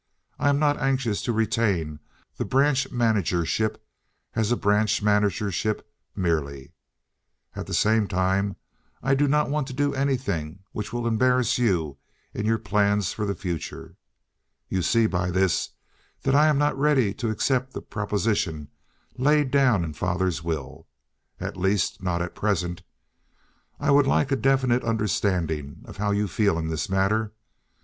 [0.39, 1.99] I am not anxious to retain
[2.37, 3.83] the branch managership
[4.33, 5.85] as a branch managership
[6.15, 6.71] merely;
[7.55, 8.55] at the same time
[9.03, 11.97] I do not want to do anything which will embarrass you
[12.33, 13.95] in your plans for the future.
[14.69, 15.69] You see by this
[16.23, 18.69] that I am not ready to accept the proposition
[19.19, 22.81] laid down in father's will—at least, not at present.
[23.79, 27.33] I would like a definite understanding of how you feel in this matter.